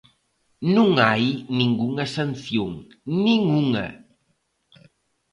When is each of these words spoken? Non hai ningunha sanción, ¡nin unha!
Non 0.75 0.89
hai 1.05 1.25
ningunha 1.59 2.05
sanción, 2.17 2.71
¡nin 3.25 3.41
unha! 3.63 3.87